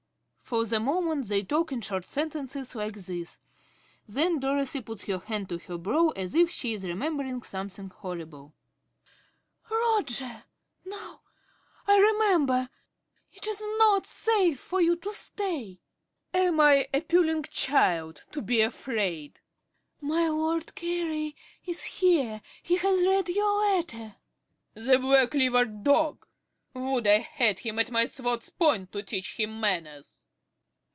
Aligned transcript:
(For 0.41 0.65
the 0.65 0.81
moment 0.81 1.29
they 1.29 1.43
talk 1.43 1.71
in 1.71 1.79
short 1.79 2.03
sentences 2.03 2.75
like 2.75 2.95
this. 2.95 3.39
Then 4.05 4.37
Dorothy 4.37 4.81
puts 4.81 5.05
her 5.05 5.19
hand 5.19 5.47
to 5.47 5.57
her 5.59 5.77
brow 5.77 6.09
as 6.09 6.35
if 6.35 6.49
she 6.49 6.73
is 6.73 6.83
remembering 6.83 7.41
something 7.41 7.87
horrible.) 7.89 8.53
~Dorothy.~ 9.69 10.25
Roger! 10.25 10.43
Now 10.83 11.21
I 11.87 11.95
remember! 11.99 12.67
It 13.31 13.47
is 13.47 13.63
not 13.79 14.05
safe 14.05 14.59
for 14.59 14.81
you 14.81 14.97
to 14.97 15.13
stay! 15.13 15.79
~Roger~ 16.33 16.33
(very 16.33 16.33
brave). 16.33 16.47
Am 16.51 16.59
I 16.59 16.87
a 16.95 16.99
puling 16.99 17.43
child 17.43 18.25
to 18.33 18.41
be 18.41 18.59
afraid? 18.59 19.35
~Dorothy.~ 20.01 20.05
My 20.21 20.27
Lord 20.27 20.75
Carey 20.75 21.33
is 21.63 21.85
here. 21.85 22.41
He 22.61 22.75
has 22.75 23.07
read 23.07 23.29
your 23.29 23.57
letter. 23.71 24.17
~Roger.~ 24.75 24.91
The 24.91 24.99
black 24.99 25.33
livered 25.33 25.85
dog! 25.85 26.27
Would 26.73 27.07
I 27.07 27.19
had 27.19 27.59
him 27.59 27.79
at 27.79 27.89
my 27.89 28.03
sword's 28.03 28.49
point 28.49 28.91
to 28.91 29.01
teach 29.01 29.39
him 29.39 29.61
manners. 29.61 30.25